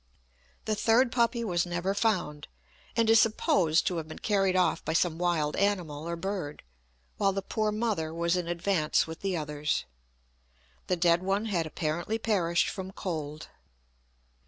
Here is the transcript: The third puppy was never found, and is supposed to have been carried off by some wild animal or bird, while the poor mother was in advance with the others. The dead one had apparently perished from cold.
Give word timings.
The 0.65 0.73
third 0.73 1.11
puppy 1.11 1.43
was 1.43 1.63
never 1.63 1.93
found, 1.93 2.47
and 2.95 3.07
is 3.07 3.21
supposed 3.21 3.85
to 3.85 3.97
have 3.97 4.07
been 4.07 4.17
carried 4.17 4.55
off 4.55 4.83
by 4.83 4.93
some 4.93 5.19
wild 5.19 5.55
animal 5.55 6.09
or 6.09 6.15
bird, 6.15 6.63
while 7.17 7.33
the 7.33 7.43
poor 7.43 7.71
mother 7.71 8.11
was 8.11 8.35
in 8.35 8.47
advance 8.47 9.05
with 9.05 9.19
the 9.19 9.37
others. 9.37 9.85
The 10.87 10.95
dead 10.97 11.21
one 11.21 11.45
had 11.45 11.67
apparently 11.67 12.17
perished 12.17 12.67
from 12.67 12.89
cold. 12.91 13.49